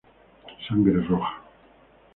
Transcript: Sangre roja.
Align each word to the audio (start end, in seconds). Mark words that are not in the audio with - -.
Sangre 0.67 1.05
roja. 1.09 1.31